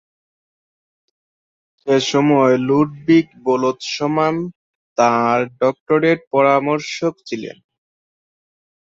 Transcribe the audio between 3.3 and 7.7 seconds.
বোলৎসমান তাঁর ডক্টরেট পরামর্শক ছিলেন।